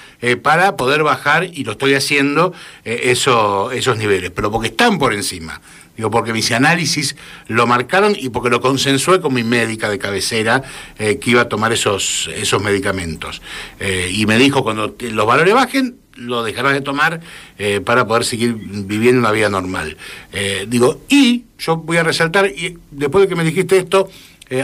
para 0.44 0.76
poder 0.76 1.02
bajar, 1.02 1.46
y 1.46 1.64
lo 1.64 1.72
estoy 1.72 1.96
haciendo, 1.96 2.54
eso, 2.84 3.72
esos 3.72 3.98
niveles, 3.98 4.30
pero 4.30 4.52
porque 4.52 4.68
están 4.68 5.00
por 5.00 5.16
encima. 5.16 5.60
Digo, 5.98 6.10
porque 6.10 6.34
mis 6.34 6.52
análisis 6.52 7.16
lo 7.48 7.68
marcaron 7.68 8.16
y 8.18 8.30
porque 8.30 8.50
lo 8.50 8.62
consensué 8.62 9.20
con 9.20 9.34
mi 9.34 9.44
médica 9.44 9.90
de 9.90 10.00
cabecera 10.00 10.64
eh, 10.98 11.18
que 11.20 11.32
iba 11.32 11.42
a 11.42 11.50
tomar 11.50 11.74
esos, 11.74 12.30
esos 12.36 12.62
medicamentos. 12.64 13.42
Eh, 13.80 14.10
y 14.14 14.26
me 14.26 14.38
dijo, 14.38 14.64
cuando 14.64 14.96
los 15.00 15.26
valores 15.26 15.54
bajen, 15.54 15.98
lo 16.16 16.44
dejarás 16.44 16.74
de 16.74 16.82
tomar 16.82 17.22
eh, 17.58 17.82
para 17.82 18.06
poder 18.06 18.26
seguir 18.26 18.56
viviendo 18.56 19.20
una 19.20 19.32
vida 19.32 19.50
normal. 19.50 19.98
digo, 20.68 21.02
y 21.10 21.44
yo 21.58 21.78
voy 21.78 21.98
a 21.98 22.04
resaltar, 22.04 22.48
y 22.48 22.78
después 22.92 23.24
de 23.24 23.30
que 23.30 23.36
me 23.36 23.44
dijiste 23.44 23.78
esto, 23.78 24.10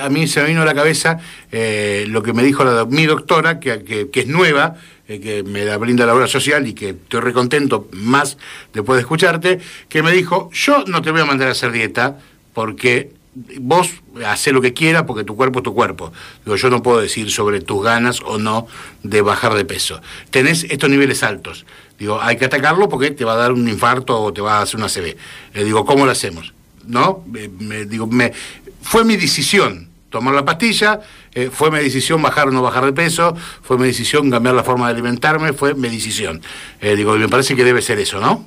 a 0.01 0.09
mí 0.09 0.27
se 0.27 0.41
me 0.41 0.49
vino 0.49 0.61
a 0.61 0.65
la 0.65 0.73
cabeza 0.73 1.19
lo 1.51 2.23
que 2.23 2.33
me 2.33 2.43
dijo 2.43 2.63
mi 2.87 3.05
doctora, 3.05 3.59
que, 3.59 4.09
que 4.11 4.19
es 4.19 4.27
nueva, 4.27 4.75
eh, 5.09 5.21
que 5.21 5.43
me 5.43 5.63
da, 5.63 5.77
brinda 5.77 6.05
la 6.05 6.13
obra 6.13 6.27
social 6.27 6.67
y 6.67 6.73
que 6.73 6.89
estoy 6.89 7.21
recontento 7.21 7.87
más 7.93 8.37
después 8.73 8.97
de 8.97 9.01
escucharte, 9.01 9.59
que 9.87 10.03
me 10.03 10.11
dijo, 10.11 10.49
yo 10.51 10.83
no 10.85 11.01
te 11.01 11.11
voy 11.11 11.21
a 11.21 11.25
mandar 11.25 11.47
a 11.47 11.51
hacer 11.51 11.71
dieta 11.71 12.17
porque 12.53 13.11
vos 13.59 13.89
haces 14.25 14.51
lo 14.51 14.61
que 14.61 14.73
quieras 14.73 15.03
porque 15.03 15.23
tu 15.23 15.37
cuerpo 15.37 15.59
es 15.59 15.63
tu 15.63 15.73
cuerpo. 15.73 16.11
Digo, 16.43 16.57
yo 16.57 16.69
no 16.69 16.83
puedo 16.83 16.99
decir 16.99 17.31
sobre 17.31 17.61
tus 17.61 17.85
ganas 17.85 18.19
o 18.25 18.37
no 18.37 18.67
de 19.03 19.21
bajar 19.21 19.53
de 19.53 19.63
peso. 19.63 20.01
Tenés 20.29 20.65
estos 20.65 20.89
niveles 20.89 21.23
altos. 21.23 21.65
Digo, 21.97 22.21
hay 22.21 22.35
que 22.35 22.45
atacarlo 22.45 22.89
porque 22.89 23.11
te 23.11 23.23
va 23.23 23.33
a 23.33 23.37
dar 23.37 23.53
un 23.53 23.65
infarto 23.69 24.19
o 24.19 24.33
te 24.33 24.41
va 24.41 24.57
a 24.57 24.63
hacer 24.63 24.77
una 24.77 24.89
CB. 24.89 25.15
Le 25.53 25.63
digo, 25.63 25.85
¿cómo 25.85 26.05
lo 26.05 26.11
hacemos? 26.11 26.53
¿No? 26.85 27.23
Me, 27.27 27.85
digo, 27.85 28.07
me, 28.07 28.33
fue 28.81 29.03
mi 29.03 29.15
decisión 29.17 29.87
tomar 30.09 30.33
la 30.33 30.45
pastilla, 30.45 30.99
eh, 31.33 31.49
fue 31.51 31.71
mi 31.71 31.79
decisión 31.79 32.21
bajar 32.21 32.47
o 32.47 32.51
no 32.51 32.61
bajar 32.61 32.85
de 32.85 32.93
peso, 32.93 33.35
fue 33.61 33.77
mi 33.77 33.87
decisión 33.87 34.31
cambiar 34.31 34.55
la 34.55 34.63
forma 34.63 34.87
de 34.87 34.93
alimentarme, 34.93 35.53
fue 35.53 35.73
mi 35.75 35.89
decisión. 35.89 36.41
Eh, 36.81 36.95
digo, 36.95 37.13
me 37.15 37.29
parece 37.29 37.55
que 37.55 37.63
debe 37.63 37.81
ser 37.81 37.99
eso, 37.99 38.19
¿no? 38.19 38.45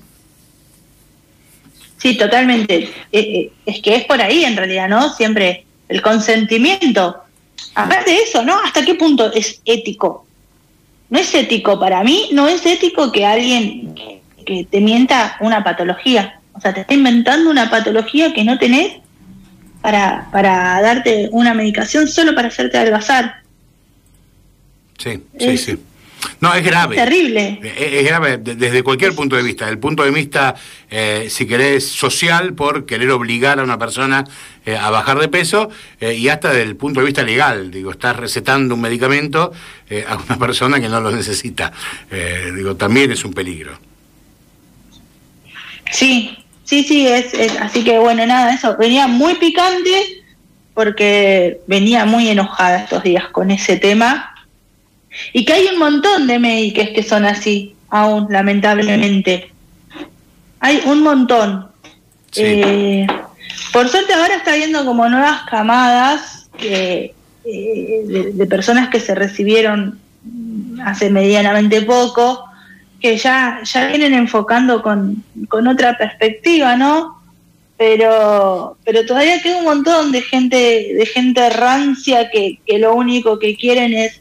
Sí, 1.98 2.16
totalmente. 2.16 2.90
Eh, 3.12 3.52
es 3.66 3.82
que 3.82 3.94
es 3.94 4.04
por 4.04 4.20
ahí 4.22 4.44
en 4.44 4.56
realidad, 4.56 4.88
¿no? 4.88 5.12
Siempre 5.12 5.66
el 5.88 6.00
consentimiento. 6.00 7.16
Aparte 7.74 8.10
de 8.10 8.16
eso, 8.16 8.42
¿no? 8.42 8.58
¿Hasta 8.64 8.84
qué 8.84 8.94
punto 8.94 9.30
es 9.32 9.60
ético? 9.66 10.26
No 11.10 11.18
es 11.18 11.34
ético 11.34 11.78
para 11.78 12.02
mí, 12.02 12.30
no 12.32 12.48
es 12.48 12.64
ético 12.64 13.12
que 13.12 13.26
alguien 13.26 13.94
que 14.46 14.64
te 14.64 14.80
mienta 14.80 15.36
una 15.40 15.62
patología. 15.62 16.40
O 16.54 16.60
sea, 16.60 16.72
te 16.72 16.80
está 16.80 16.94
inventando 16.94 17.50
una 17.50 17.70
patología 17.70 18.32
que 18.32 18.44
no 18.44 18.58
tenés 18.58 18.94
para, 19.80 20.28
para 20.30 20.80
darte 20.82 21.28
una 21.32 21.54
medicación 21.54 22.08
solo 22.08 22.34
para 22.34 22.48
hacerte 22.48 22.78
adelgazar. 22.78 23.42
Sí, 24.98 25.22
sí, 25.38 25.58
sí. 25.58 25.78
No, 26.40 26.54
es 26.54 26.64
grave. 26.64 26.96
Es 26.96 27.04
terrible. 27.04 27.60
Es, 27.62 28.04
grave 28.04 28.38
desde 28.38 28.82
cualquier 28.82 29.14
punto 29.14 29.36
de 29.36 29.42
vista. 29.42 29.68
El 29.68 29.78
punto 29.78 30.02
de 30.04 30.10
vista, 30.10 30.54
eh, 30.90 31.26
si 31.30 31.46
querés, 31.46 31.86
social, 31.86 32.54
por 32.54 32.86
querer 32.86 33.10
obligar 33.10 33.60
a 33.60 33.62
una 33.62 33.78
persona 33.78 34.24
eh, 34.66 34.76
a 34.76 34.90
bajar 34.90 35.18
de 35.18 35.28
peso, 35.28 35.70
eh, 36.00 36.14
y 36.14 36.28
hasta 36.28 36.48
desde 36.48 36.62
el 36.62 36.76
punto 36.76 37.00
de 37.00 37.06
vista 37.06 37.22
legal. 37.22 37.70
Digo, 37.70 37.90
estás 37.90 38.16
recetando 38.16 38.74
un 38.74 38.80
medicamento 38.80 39.52
a 40.06 40.16
una 40.16 40.38
persona 40.38 40.80
que 40.80 40.88
no 40.88 41.00
lo 41.00 41.10
necesita. 41.10 41.72
digo, 42.54 42.76
también 42.76 43.10
es 43.10 43.24
un 43.24 43.32
peligro. 43.32 43.78
Sí, 45.90 46.38
Sí, 46.70 46.84
sí, 46.84 47.04
es, 47.04 47.34
así 47.60 47.82
que 47.82 47.98
bueno, 47.98 48.24
nada, 48.26 48.54
eso, 48.54 48.76
venía 48.76 49.08
muy 49.08 49.34
picante 49.34 50.22
porque 50.72 51.60
venía 51.66 52.04
muy 52.04 52.28
enojada 52.28 52.84
estos 52.84 53.02
días 53.02 53.26
con 53.30 53.50
ese 53.50 53.76
tema 53.76 54.36
y 55.32 55.44
que 55.44 55.52
hay 55.52 55.66
un 55.66 55.80
montón 55.80 56.28
de 56.28 56.38
médicos 56.38 56.90
que 56.94 57.02
son 57.02 57.24
así, 57.24 57.74
aún, 57.88 58.28
lamentablemente. 58.30 59.50
Hay 60.60 60.80
un 60.84 61.02
montón. 61.02 61.66
Eh, 62.36 63.04
por 63.72 63.88
suerte 63.88 64.14
ahora 64.14 64.36
está 64.36 64.52
habiendo 64.52 64.84
como 64.84 65.08
nuevas 65.08 65.42
camadas 65.50 66.48
eh, 66.60 67.12
de, 67.44 68.30
de, 68.32 68.46
personas 68.46 68.90
que 68.90 69.00
se 69.00 69.16
recibieron 69.16 69.98
hace 70.84 71.10
medianamente 71.10 71.82
poco 71.82 72.44
que 73.00 73.16
ya, 73.16 73.60
ya 73.64 73.86
vienen 73.88 74.14
enfocando 74.14 74.82
con, 74.82 75.24
otra 75.50 75.96
perspectiva, 75.96 76.76
¿no? 76.76 77.20
Pero, 77.76 78.76
pero 78.84 79.06
todavía 79.06 79.40
queda 79.40 79.58
un 79.58 79.64
montón 79.64 80.12
de 80.12 80.20
gente, 80.20 80.56
de 80.94 81.06
gente 81.06 81.48
rancia 81.48 82.30
que, 82.30 82.60
que 82.66 82.78
lo 82.78 82.94
único 82.94 83.38
que 83.38 83.56
quieren 83.56 83.94
es, 83.94 84.20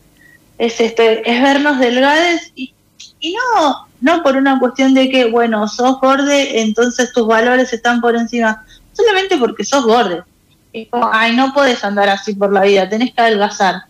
es 0.58 0.80
este, 0.80 1.30
es 1.30 1.42
vernos 1.42 1.78
delgades 1.80 2.54
y, 2.56 2.74
y 3.20 3.34
no, 3.34 3.88
no 4.00 4.24
por 4.24 4.38
una 4.38 4.60
cuestión 4.60 4.94
de 4.94 5.10
que, 5.10 5.26
bueno, 5.26 5.68
sos 5.68 6.00
gorde, 6.00 6.62
entonces 6.62 7.12
tus 7.14 7.28
valores 7.28 7.74
están 7.74 8.00
por 8.00 8.16
encima, 8.16 8.66
solamente 8.94 9.38
porque 9.38 9.66
sos 9.66 9.84
gorde. 9.84 10.24
Es 10.72 10.88
como, 10.90 11.10
ay, 11.12 11.36
no 11.36 11.54
puedes 11.54 11.84
andar 11.84 12.10
así 12.10 12.34
por 12.34 12.54
la 12.54 12.62
vida, 12.62 12.88
tenés 12.88 13.14
que 13.14 13.22
adelgazar. 13.22 13.84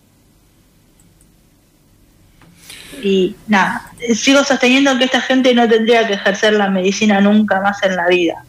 Y 3.01 3.35
nada, 3.47 3.91
sigo 4.15 4.43
sosteniendo 4.43 4.97
que 4.97 5.05
esta 5.05 5.21
gente 5.21 5.53
no 5.53 5.67
tendría 5.67 6.07
que 6.07 6.13
ejercer 6.13 6.53
la 6.53 6.69
medicina 6.69 7.21
nunca 7.21 7.61
más 7.61 7.81
en 7.83 7.95
la 7.95 8.07
vida. 8.07 8.43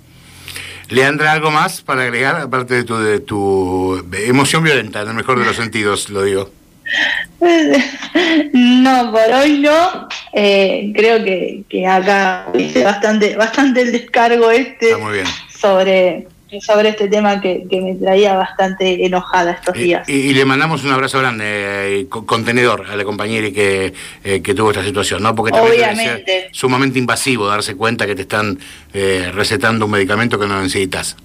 Leandra, 0.88 1.32
¿algo 1.32 1.50
más 1.50 1.82
para 1.82 2.02
agregar, 2.02 2.36
aparte 2.36 2.74
de 2.74 2.84
tu, 2.84 2.98
de 2.98 3.20
tu 3.20 4.04
emoción 4.12 4.64
violenta, 4.64 5.02
en 5.02 5.08
el 5.08 5.14
mejor 5.14 5.38
de 5.38 5.46
los 5.46 5.56
sentidos, 5.56 6.10
lo 6.10 6.22
digo? 6.22 6.50
No, 8.52 9.12
por 9.12 9.32
hoy 9.34 9.58
no. 9.58 10.08
Eh, 10.32 10.92
creo 10.94 11.22
que, 11.24 11.64
que 11.68 11.86
acá 11.86 12.46
hice 12.54 12.84
bastante, 12.84 13.36
bastante 13.36 13.82
el 13.82 13.92
descargo 13.92 14.50
este 14.50 14.96
sobre 15.48 16.26
sobre 16.60 16.90
este 16.90 17.08
tema 17.08 17.40
que, 17.40 17.66
me 17.70 17.94
traía 17.94 18.34
bastante 18.34 19.04
enojada 19.06 19.52
estos 19.52 19.74
días. 19.74 20.08
Y, 20.08 20.32
le 20.34 20.44
mandamos 20.44 20.84
un 20.84 20.92
abrazo 20.92 21.18
grande, 21.18 22.00
eh, 22.00 22.08
contenedor, 22.08 22.86
a 22.90 22.96
la 22.96 23.04
compañera 23.04 23.50
que, 23.50 23.92
eh, 24.24 24.42
que 24.42 24.54
tuvo 24.54 24.70
esta 24.70 24.84
situación, 24.84 25.22
¿no? 25.22 25.34
Porque 25.34 25.52
también 25.52 25.74
Obviamente. 25.74 26.48
sumamente 26.52 26.98
invasivo 26.98 27.46
darse 27.46 27.76
cuenta 27.76 28.06
que 28.06 28.14
te 28.14 28.22
están 28.22 28.58
eh, 28.92 29.30
recetando 29.32 29.84
un 29.84 29.92
medicamento 29.92 30.38
que 30.38 30.46
no 30.46 30.60
necesitas. 30.60 31.16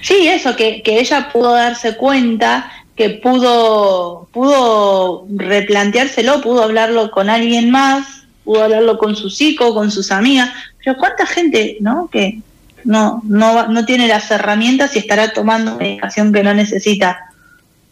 Sí, 0.00 0.26
eso, 0.28 0.56
que, 0.56 0.82
que 0.82 1.00
ella 1.00 1.30
pudo 1.32 1.54
darse 1.54 1.96
cuenta, 1.96 2.70
que 2.96 3.10
pudo, 3.10 4.28
pudo 4.32 5.26
replanteárselo, 5.34 6.40
pudo 6.40 6.62
hablarlo 6.62 7.10
con 7.10 7.30
alguien 7.30 7.70
más, 7.70 8.24
pudo 8.44 8.64
hablarlo 8.64 8.98
con 8.98 9.16
su 9.16 9.30
psico, 9.30 9.74
con 9.74 9.90
sus 9.90 10.10
amigas, 10.10 10.50
pero 10.84 10.96
cuánta 10.96 11.26
gente, 11.26 11.76
¿no? 11.80 12.08
Que, 12.10 12.38
no, 12.84 13.22
no, 13.24 13.68
no 13.68 13.84
tiene 13.84 14.08
las 14.08 14.30
herramientas 14.30 14.94
y 14.96 14.98
estará 15.00 15.32
tomando 15.32 15.76
medicación 15.76 16.32
que 16.32 16.42
no 16.42 16.54
necesita. 16.54 17.30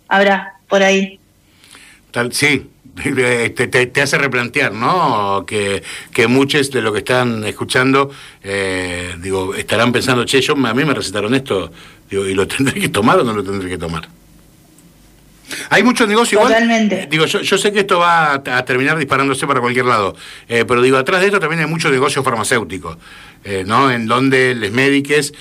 Habrá 0.08 0.54
por 0.68 0.82
ahí. 0.82 1.18
Sí, 2.30 2.66
te, 3.54 4.02
hace 4.02 4.18
replantear, 4.18 4.72
¿no? 4.72 5.44
Que, 5.46 5.82
que 6.12 6.26
muchos 6.26 6.70
de 6.70 6.82
lo 6.82 6.92
que 6.92 6.98
están 6.98 7.44
escuchando, 7.44 8.10
eh, 8.42 9.14
digo, 9.18 9.54
estarán 9.54 9.92
pensando, 9.92 10.24
che, 10.24 10.40
yo, 10.40 10.54
a 10.54 10.74
mí 10.74 10.84
me 10.84 10.94
recetaron 10.94 11.34
esto, 11.34 11.72
digo, 12.10 12.26
¿y 12.26 12.34
lo 12.34 12.46
tendré 12.46 12.80
que 12.80 12.88
tomar 12.88 13.18
o 13.20 13.24
no 13.24 13.32
lo 13.32 13.44
tendré 13.44 13.68
que 13.68 13.78
tomar? 13.78 14.08
Hay 15.70 15.82
muchos 15.82 16.08
negocios 16.08 16.42
Totalmente. 16.42 17.08
digo, 17.10 17.26
yo, 17.26 17.58
sé 17.58 17.72
que 17.72 17.80
esto 17.80 17.98
va 17.98 18.34
a, 18.34 18.64
terminar 18.64 18.98
disparándose 18.98 19.46
para 19.46 19.60
cualquier 19.60 19.86
lado, 19.86 20.16
eh, 20.48 20.64
pero 20.66 20.82
digo, 20.82 20.96
atrás 20.96 21.20
de 21.20 21.26
esto 21.26 21.40
también 21.40 21.60
hay 21.60 21.66
muchos 21.66 21.90
negocios 21.90 22.24
farmacéuticos, 22.24 22.96
eh, 23.44 23.64
¿no? 23.66 23.90
En 23.90 24.06
donde 24.06 24.54
los 24.54 24.70
médicos 24.70 25.32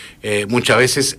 muchas 0.48 0.78
veces 0.78 1.18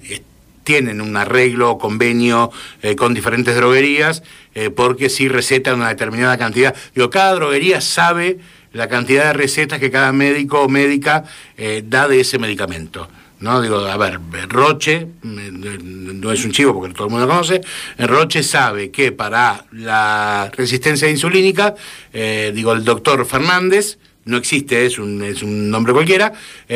tienen 0.64 1.00
un 1.00 1.16
arreglo 1.16 1.72
o 1.72 1.78
convenio 1.78 2.52
eh, 2.82 2.94
con 2.96 3.14
diferentes 3.14 3.56
droguerías, 3.56 4.22
eh, 4.54 4.70
porque 4.70 5.08
si 5.08 5.28
recetan 5.28 5.76
una 5.76 5.88
determinada 5.88 6.38
cantidad. 6.38 6.74
Digo, 6.94 7.10
cada 7.10 7.34
droguería 7.34 7.80
sabe 7.80 8.38
la 8.72 8.88
cantidad 8.88 9.24
de 9.24 9.32
recetas 9.32 9.80
que 9.80 9.90
cada 9.90 10.12
médico 10.12 10.60
o 10.62 10.68
médica 10.68 11.24
eh, 11.56 11.82
da 11.84 12.06
de 12.06 12.20
ese 12.20 12.38
medicamento. 12.38 13.08
¿No? 13.40 13.60
Digo, 13.60 13.78
a 13.78 13.96
ver, 13.96 14.20
Roche, 14.48 15.06
mm, 15.22 16.20
no 16.20 16.32
es 16.32 16.44
un 16.44 16.52
chivo 16.52 16.74
porque 16.74 16.94
todo 16.94 17.06
el 17.06 17.10
mundo 17.10 17.26
lo 17.26 17.32
conoce, 17.32 17.60
Roche 17.98 18.42
sabe 18.42 18.90
que 18.90 19.12
para 19.12 19.64
la 19.72 20.50
resistencia 20.56 21.08
insulínica, 21.08 21.74
digo, 22.12 22.72
el 22.72 22.84
doctor 22.84 23.24
Fernández, 23.26 23.98
no 24.26 24.36
existe, 24.36 24.86
es 24.86 24.98
un, 24.98 25.22
es 25.24 25.42
un 25.42 25.70
nombre 25.70 25.92
cualquiera, 25.92 26.32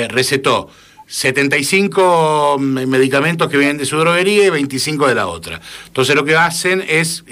recetó 0.08 0.70
75 1.06 2.56
medicamentos 2.58 3.50
que 3.50 3.58
vienen 3.58 3.78
de 3.78 3.84
su 3.84 3.96
droguería 3.98 4.46
y 4.46 4.50
25 4.50 5.06
de 5.06 5.14
la 5.14 5.26
otra. 5.26 5.60
Entonces 5.86 6.14
lo 6.16 6.24
que 6.24 6.36
hacen 6.36 6.84
es 6.88 7.24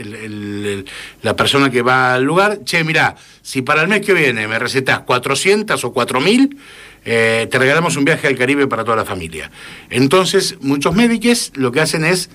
la 1.22 1.36
persona 1.36 1.70
que 1.70 1.82
va 1.82 2.14
al 2.14 2.22
lugar, 2.22 2.60
che, 2.64 2.84
mira, 2.84 3.16
si 3.40 3.62
para 3.62 3.82
el 3.82 3.88
mes 3.88 4.02
que 4.02 4.12
viene 4.12 4.46
me 4.46 4.58
recetas 4.58 5.00
400 5.00 5.82
o 5.84 5.92
4000, 5.92 6.56
eh, 7.04 7.48
te 7.50 7.58
regalamos 7.58 7.96
un 7.96 8.04
viaje 8.04 8.28
al 8.28 8.36
Caribe 8.36 8.66
para 8.66 8.84
toda 8.84 8.96
la 8.96 9.04
familia. 9.04 9.50
Entonces 9.90 10.56
muchos 10.60 10.94
médicos 10.94 11.52
lo 11.54 11.72
que 11.72 11.80
hacen 11.80 12.04
es 12.04 12.30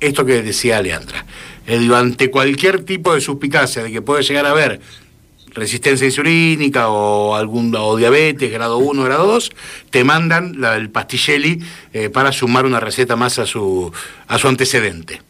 esto 0.00 0.24
que 0.24 0.42
decía 0.42 0.82
Leandra. 0.82 1.24
Eh, 1.66 1.88
ante 1.94 2.30
cualquier 2.30 2.84
tipo 2.84 3.14
de 3.14 3.20
suspicacia 3.20 3.82
de 3.82 3.92
que 3.92 4.02
puede 4.02 4.22
llegar 4.22 4.46
a 4.46 4.50
haber 4.50 4.80
resistencia 5.52 6.06
insulínica 6.06 6.88
o 6.88 7.34
algún 7.34 7.74
o 7.76 7.96
diabetes 7.96 8.50
grado 8.52 8.78
1, 8.78 9.02
grado 9.04 9.26
2, 9.26 9.50
te 9.90 10.04
mandan 10.04 10.62
el 10.62 10.90
pastilleri 10.90 11.60
eh, 11.92 12.08
para 12.08 12.32
sumar 12.32 12.66
una 12.66 12.80
receta 12.80 13.16
más 13.16 13.38
a 13.38 13.46
su 13.46 13.92
a 14.26 14.38
su 14.38 14.48
antecedente. 14.48 15.22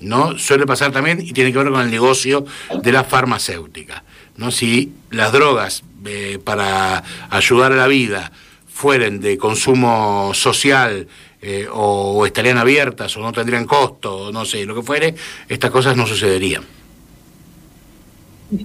¿No? 0.00 0.38
Suele 0.38 0.66
pasar 0.66 0.92
también 0.92 1.20
y 1.20 1.32
tiene 1.32 1.50
que 1.50 1.58
ver 1.58 1.70
con 1.70 1.80
el 1.80 1.90
negocio 1.90 2.44
de 2.82 2.92
la 2.92 3.04
farmacéutica. 3.04 4.04
¿No? 4.36 4.50
Si 4.50 4.92
las 5.10 5.32
drogas 5.32 5.82
eh, 6.06 6.38
para 6.42 7.02
ayudar 7.30 7.72
a 7.72 7.76
la 7.76 7.86
vida 7.86 8.32
fueren 8.66 9.20
de 9.20 9.38
consumo 9.38 10.32
social 10.34 11.06
eh, 11.40 11.66
o 11.70 12.26
estarían 12.26 12.58
abiertas 12.58 13.16
o 13.16 13.20
no 13.20 13.32
tendrían 13.32 13.66
costo, 13.66 14.16
o 14.16 14.32
no 14.32 14.44
sé, 14.44 14.64
lo 14.64 14.74
que 14.74 14.82
fuere, 14.82 15.14
estas 15.48 15.70
cosas 15.70 15.96
no 15.96 16.06
sucederían. 16.06 16.64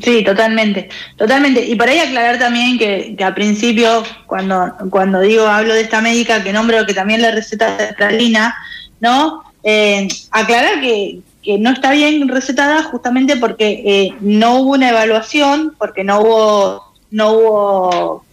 Sí, 0.03 0.23
totalmente, 0.23 0.89
totalmente. 1.17 1.65
Y 1.65 1.75
por 1.75 1.89
ahí 1.89 1.99
aclarar 1.99 2.37
también 2.37 2.77
que, 2.77 3.15
al 3.23 3.33
principio, 3.33 4.03
cuando, 4.27 4.73
cuando 4.89 5.21
digo, 5.21 5.47
hablo 5.47 5.73
de 5.73 5.81
esta 5.81 6.01
médica 6.01 6.43
que 6.43 6.53
nombro 6.53 6.85
que 6.85 6.93
también 6.93 7.21
la 7.21 7.31
receta 7.31 7.77
de 7.77 7.93
Pralina, 7.93 8.55
¿no? 8.99 9.43
Eh, 9.63 10.07
aclarar 10.31 10.81
que, 10.81 11.19
que 11.43 11.57
no 11.57 11.71
está 11.71 11.91
bien 11.91 12.27
recetada 12.27 12.83
justamente 12.83 13.37
porque 13.37 13.83
eh, 13.85 14.15
no 14.21 14.59
hubo 14.59 14.71
una 14.71 14.89
evaluación, 14.89 15.75
porque 15.77 16.03
no 16.03 16.21
hubo, 16.21 16.93
no 17.11 17.31
hubo 17.31 18.25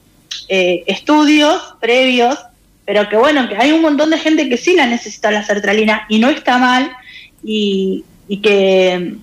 eh, 0.48 0.82
estudios 0.86 1.75
previos, 1.80 2.38
pero 2.84 3.08
que 3.08 3.16
bueno, 3.16 3.48
que 3.48 3.56
hay 3.56 3.72
un 3.72 3.82
montón 3.82 4.10
de 4.10 4.18
gente 4.18 4.48
que 4.48 4.56
sí 4.56 4.75
la 4.75 4.86
necesita 4.86 5.30
la 5.30 5.44
sertralina 5.44 6.06
y 6.08 6.18
no 6.18 6.28
está 6.28 6.58
mal 6.58 6.90
y, 7.42 8.04
y 8.28 8.38
que 8.38 9.16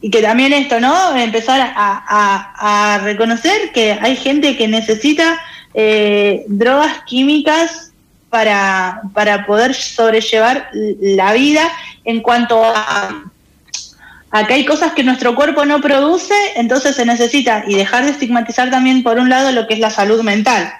y 0.00 0.10
que 0.10 0.22
también 0.22 0.52
esto, 0.52 0.78
¿no? 0.78 1.16
Empezar 1.16 1.72
a, 1.74 3.00
reconocer 3.02 3.72
que 3.72 3.92
hay 3.92 4.16
gente 4.16 4.56
que 4.56 4.68
necesita 4.68 5.40
eh, 5.74 6.44
drogas 6.46 7.02
químicas 7.06 7.92
para, 8.36 9.00
para 9.14 9.46
poder 9.46 9.74
sobrellevar 9.74 10.68
la 11.00 11.32
vida 11.32 11.72
en 12.04 12.20
cuanto 12.20 12.62
a, 12.62 13.24
a 14.30 14.46
que 14.46 14.52
hay 14.52 14.66
cosas 14.66 14.92
que 14.92 15.02
nuestro 15.02 15.34
cuerpo 15.34 15.64
no 15.64 15.80
produce, 15.80 16.34
entonces 16.54 16.96
se 16.96 17.06
necesita 17.06 17.64
y 17.66 17.76
dejar 17.76 18.04
de 18.04 18.10
estigmatizar 18.10 18.70
también 18.70 19.02
por 19.02 19.18
un 19.18 19.30
lado 19.30 19.52
lo 19.52 19.66
que 19.66 19.72
es 19.72 19.80
la 19.80 19.88
salud 19.88 20.22
mental 20.22 20.70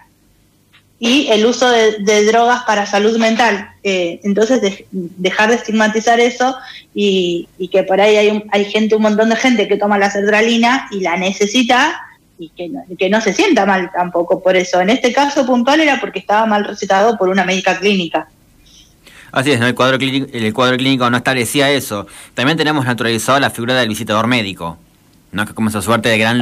y 0.99 1.29
el 1.31 1.47
uso 1.47 1.71
de, 1.71 2.27
drogas 2.27 2.65
para 2.65 2.85
salud 2.85 3.17
mental. 3.17 3.71
Eh, 3.83 4.21
entonces, 4.23 4.61
dejar 4.91 5.49
de 5.49 5.55
estigmatizar 5.55 6.21
eso 6.21 6.59
y, 6.95 7.49
que 7.73 7.85
por 7.85 8.03
ahí 8.03 8.17
hay, 8.17 8.45
hay 8.53 8.65
gente, 8.67 8.97
un 8.97 9.03
montón 9.03 9.31
de 9.31 9.37
gente 9.37 9.67
que 9.67 9.79
toma 9.79 9.97
la 9.97 10.11
sertralina 10.11 10.89
y 10.91 11.01
la 11.01 11.17
necesita 11.17 12.03
y 12.39 12.51
que 12.51 12.69
no, 12.69 12.83
que 12.99 13.09
no 13.09 13.21
se 13.21 13.33
sienta 13.33 13.67
mal 13.67 13.91
tampoco 13.93 14.43
por 14.43 14.57
eso. 14.57 14.81
En 14.81 14.91
este 14.91 15.13
caso 15.13 15.47
puntual 15.47 15.81
era 15.81 16.01
porque 16.01 16.19
estaba 16.19 16.47
mal 16.47 16.65
recetado 16.65 17.17
por 17.17 17.29
una 17.29 17.45
médica 17.45 17.79
clínica. 17.79 18.29
Así 19.33 19.53
es, 19.53 19.61
el, 19.61 19.75
cuadro 19.75 19.99
clínico, 19.99 20.29
el 20.33 20.53
cuadro 20.53 20.77
clínico 20.77 21.09
no 21.11 21.17
establecía 21.17 21.71
eso. 21.71 22.07
También 22.35 22.57
tenemos 22.57 22.85
naturalizado 22.85 23.39
la 23.41 23.51
figura 23.51 23.75
del 23.75 23.89
visitador 23.89 24.27
médico, 24.27 24.79
¿no? 25.33 25.47
que 25.47 25.55
como 25.55 25.69
esa 25.69 25.83
suerte 25.83 26.09
de 26.09 26.19
gran, 26.19 26.41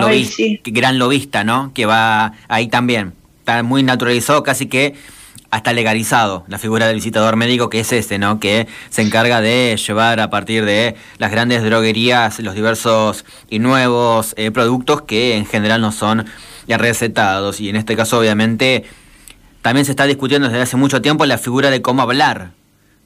gran 0.64 0.98
lobista, 0.98 1.44
¿no? 1.44 1.72
que 1.74 1.86
va 1.86 2.32
ahí 2.48 2.68
también 2.68 3.12
está 3.44 3.62
muy 3.62 3.82
naturalizado, 3.82 4.42
casi 4.42 4.66
que 4.66 4.94
hasta 5.54 5.72
legalizado 5.72 6.42
la 6.48 6.58
figura 6.58 6.88
del 6.88 6.96
visitador 6.96 7.36
médico 7.36 7.70
que 7.70 7.78
es 7.78 7.92
este, 7.92 8.18
¿no? 8.18 8.40
Que 8.40 8.66
se 8.90 9.02
encarga 9.02 9.40
de 9.40 9.76
llevar 9.76 10.18
a 10.18 10.28
partir 10.28 10.64
de 10.64 10.96
las 11.18 11.30
grandes 11.30 11.62
droguerías 11.62 12.40
los 12.40 12.56
diversos 12.56 13.24
y 13.48 13.60
nuevos 13.60 14.34
eh, 14.36 14.50
productos 14.50 15.02
que 15.02 15.36
en 15.36 15.46
general 15.46 15.80
no 15.80 15.92
son 15.92 16.26
recetados 16.66 17.60
y 17.60 17.68
en 17.68 17.76
este 17.76 17.94
caso 17.94 18.18
obviamente 18.18 18.82
también 19.62 19.84
se 19.84 19.92
está 19.92 20.06
discutiendo 20.06 20.48
desde 20.48 20.62
hace 20.62 20.76
mucho 20.76 21.00
tiempo 21.00 21.24
la 21.24 21.38
figura 21.38 21.70
de 21.70 21.80
cómo 21.82 22.02
hablar, 22.02 22.50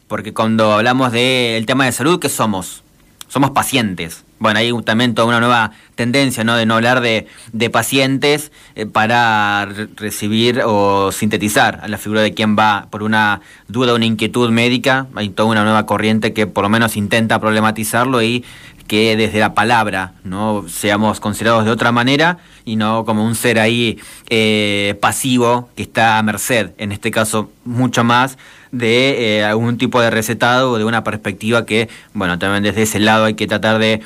porque 0.06 0.32
cuando 0.32 0.72
hablamos 0.72 1.12
del 1.12 1.66
tema 1.66 1.84
de 1.84 1.92
salud, 1.92 2.18
¿qué 2.18 2.30
somos? 2.30 2.82
Somos 3.28 3.50
pacientes. 3.50 4.24
Bueno, 4.38 4.60
hay 4.60 4.72
también 4.82 5.14
toda 5.14 5.26
una 5.26 5.40
nueva 5.40 5.72
tendencia, 5.96 6.44
¿no? 6.44 6.56
De 6.56 6.64
no 6.64 6.76
hablar 6.76 7.00
de, 7.00 7.26
de 7.52 7.70
pacientes 7.70 8.52
eh, 8.76 8.86
para 8.86 9.68
recibir 9.96 10.62
o 10.64 11.10
sintetizar 11.10 11.80
a 11.82 11.88
la 11.88 11.98
figura 11.98 12.22
de 12.22 12.34
quien 12.34 12.56
va 12.56 12.86
por 12.90 13.02
una 13.02 13.40
duda, 13.66 13.94
una 13.94 14.06
inquietud 14.06 14.50
médica. 14.50 15.08
Hay 15.16 15.30
toda 15.30 15.48
una 15.48 15.64
nueva 15.64 15.86
corriente 15.86 16.32
que 16.32 16.46
por 16.46 16.62
lo 16.62 16.68
menos 16.68 16.96
intenta 16.96 17.40
problematizarlo 17.40 18.22
y 18.22 18.44
que 18.88 19.16
desde 19.16 19.38
la 19.38 19.54
palabra 19.54 20.14
no 20.24 20.64
seamos 20.68 21.20
considerados 21.20 21.64
de 21.64 21.70
otra 21.70 21.92
manera 21.92 22.38
y 22.64 22.76
no 22.76 23.04
como 23.04 23.24
un 23.24 23.36
ser 23.36 23.60
ahí 23.60 23.98
eh, 24.30 24.96
pasivo 25.00 25.68
que 25.76 25.82
está 25.82 26.18
a 26.18 26.22
merced, 26.22 26.70
en 26.78 26.90
este 26.90 27.10
caso 27.10 27.50
mucho 27.64 28.02
más 28.02 28.38
de 28.72 29.38
eh, 29.38 29.44
algún 29.44 29.78
tipo 29.78 30.00
de 30.00 30.10
recetado 30.10 30.72
o 30.72 30.78
de 30.78 30.84
una 30.84 31.04
perspectiva 31.04 31.64
que, 31.64 31.88
bueno, 32.14 32.38
también 32.38 32.64
desde 32.64 32.82
ese 32.82 32.98
lado 32.98 33.26
hay 33.26 33.34
que 33.34 33.46
tratar 33.46 33.78
de 33.78 34.00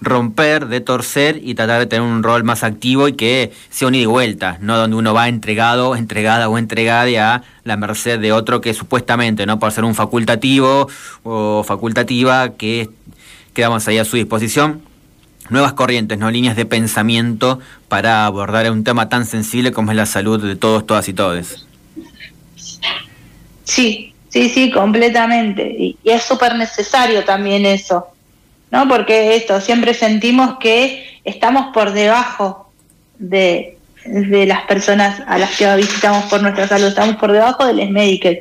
romper, 0.00 0.66
de 0.66 0.80
torcer 0.80 1.40
y 1.42 1.54
tratar 1.54 1.80
de 1.80 1.86
tener 1.86 2.06
un 2.06 2.22
rol 2.22 2.44
más 2.44 2.62
activo 2.62 3.08
y 3.08 3.14
que 3.14 3.52
sea 3.70 3.88
un 3.88 3.94
ida 3.94 4.02
y 4.02 4.06
vuelta, 4.06 4.58
no 4.60 4.76
donde 4.76 4.96
uno 4.96 5.14
va 5.14 5.28
entregado, 5.28 5.96
entregada 5.96 6.48
o 6.48 6.58
entregada 6.58 7.34
a 7.34 7.42
la 7.64 7.76
merced 7.76 8.20
de 8.20 8.32
otro 8.32 8.60
que 8.60 8.74
supuestamente, 8.74 9.46
¿no? 9.46 9.58
Por 9.58 9.72
ser 9.72 9.84
un 9.84 9.94
facultativo 9.94 10.88
o 11.22 11.64
facultativa 11.64 12.50
que 12.50 12.90
quedamos 13.54 13.88
ahí 13.88 13.98
a 13.98 14.04
su 14.04 14.16
disposición. 14.16 14.82
Nuevas 15.50 15.74
corrientes, 15.74 16.18
no 16.18 16.30
líneas 16.30 16.56
de 16.56 16.66
pensamiento 16.66 17.60
para 17.88 18.26
abordar 18.26 18.70
un 18.70 18.84
tema 18.84 19.08
tan 19.08 19.26
sensible 19.26 19.72
como 19.72 19.90
es 19.90 19.96
la 19.96 20.06
salud 20.06 20.42
de 20.42 20.56
todos, 20.56 20.86
todas 20.86 21.08
y 21.08 21.12
todes. 21.14 21.66
Sí, 23.64 24.14
sí, 24.28 24.48
sí, 24.48 24.70
completamente. 24.70 25.74
y 25.78 25.96
es 26.04 26.22
súper 26.22 26.54
necesario 26.54 27.24
también 27.24 27.64
eso 27.66 28.08
¿no? 28.74 28.88
Porque 28.88 29.36
esto, 29.36 29.60
siempre 29.60 29.94
sentimos 29.94 30.58
que 30.58 31.20
estamos 31.22 31.72
por 31.72 31.92
debajo 31.92 32.72
de, 33.20 33.78
las 34.04 34.62
personas 34.62 35.22
a 35.28 35.38
las 35.38 35.56
que 35.56 35.76
visitamos 35.76 36.24
por 36.24 36.42
nuestra 36.42 36.66
salud, 36.66 36.88
estamos 36.88 37.14
por 37.16 37.30
debajo 37.30 37.64
de 37.66 37.74
los 37.74 37.90
médicos. 37.90 38.32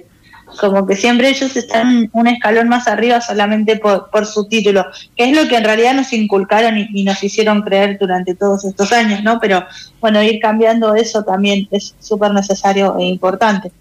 Como 0.60 0.86
que 0.86 0.96
siempre 0.96 1.30
ellos 1.30 1.56
están 1.56 2.10
un 2.14 2.28
escalón 2.28 2.70
más 2.70 2.88
arriba 2.88 3.22
solamente 3.22 3.78
por, 3.78 4.26
su 4.26 4.48
título, 4.48 4.86
que 5.16 5.30
es 5.30 5.36
lo 5.36 5.48
que 5.48 5.58
en 5.58 5.64
realidad 5.64 5.94
nos 5.94 6.14
inculcaron 6.14 6.78
y, 6.78 7.04
nos 7.04 7.24
hicieron 7.24 7.62
creer 7.62 7.98
durante 8.00 8.36
todos 8.36 8.64
estos 8.66 8.92
años, 8.92 9.24
¿no? 9.24 9.40
Pero 9.40 9.66
bueno, 10.00 10.22
ir 10.22 10.40
cambiando 10.40 10.96
eso 10.96 11.24
también 11.24 11.68
es 11.72 11.96
súper 12.00 12.32
necesario 12.32 12.96
e 13.00 13.06
importante. 13.06 13.72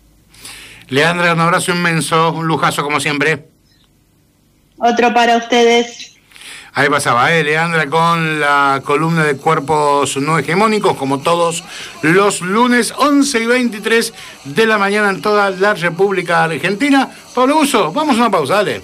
Leandra, 0.89 1.33
un 1.33 1.41
abrazo 1.41 1.73
inmenso, 1.73 2.33
un 2.33 2.47
lujazo 2.47 2.83
como 2.83 3.01
siempre. 3.01 3.49
Otro 4.79 5.15
para 5.15 5.37
ustedes. 5.37 6.12
Ahí 6.75 6.89
pasaba, 6.89 7.31
¿eh? 7.35 7.45
Leandra 7.45 7.87
con 7.91 8.41
la 8.41 8.81
columna 8.83 9.25
de 9.25 9.37
cuerpos 9.37 10.17
no 10.17 10.39
hegemónicos, 10.39 10.97
como 10.97 11.21
todos 11.21 11.63
los 12.01 12.41
lunes, 12.41 12.95
11 12.97 13.41
y 13.41 13.47
23 13.47 14.15
de 14.45 14.67
la 14.67 14.79
mañana 14.79 15.11
en 15.11 15.21
toda 15.21 15.51
la 15.51 15.75
República 15.75 16.45
Argentina. 16.45 17.11
Pablo 17.35 17.59
Uso, 17.59 17.93
vamos 17.93 18.17
a 18.17 18.21
una 18.21 18.31
pausa, 18.31 18.55
dale. 18.55 18.81